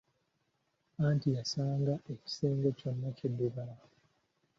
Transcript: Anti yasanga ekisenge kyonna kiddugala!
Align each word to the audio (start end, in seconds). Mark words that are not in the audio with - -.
Anti 1.05 1.27
yasanga 1.37 1.93
ekisenge 2.13 2.69
kyonna 2.79 3.09
kiddugala! 3.17 3.75